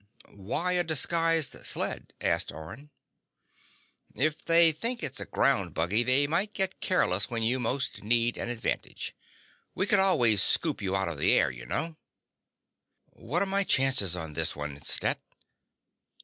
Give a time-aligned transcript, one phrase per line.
[0.33, 2.89] "Why a disguised sled?" asked Orne.
[4.15, 8.35] "If they think it's a ground buggy, they might get careless when you most need
[8.35, 9.15] an advantage.
[9.75, 11.97] We could always scoop you out of the air, you know."
[13.11, 15.21] "What're my chances on this one, Stet?"